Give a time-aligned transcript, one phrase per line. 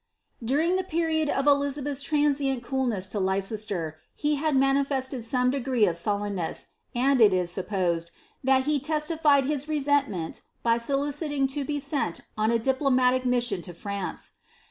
[0.43, 3.93] During the period of Elizabeth's transient coolness to Leiceat^,
[4.23, 8.09] h had manifested some degree of euilenness, and it is supposed,
[8.43, 13.73] that h leslilied his resentment by soliciting to be sent on a diplomatic mbmi lo
[13.75, 14.31] France.